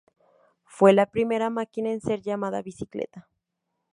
Fue 0.65 0.93
la 0.93 1.05
primera 1.05 1.51
máquina 1.51 1.91
en 1.91 2.01
ser 2.01 2.23
llamada 2.23 2.63
"bicicleta". 2.63 3.29